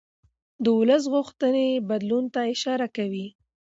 د 0.63 0.65
ولس 0.77 1.03
غوښتنې 1.13 1.67
بدلون 1.89 2.25
ته 2.33 2.41
اشاره 2.53 2.87
کوي 2.97 3.27